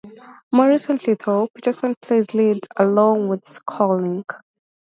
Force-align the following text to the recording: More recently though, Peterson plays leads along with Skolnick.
More 0.51 0.67
recently 0.69 1.13
though, 1.13 1.47
Peterson 1.53 1.93
plays 2.01 2.33
leads 2.33 2.67
along 2.75 3.27
with 3.27 3.45
Skolnick. 3.45 4.27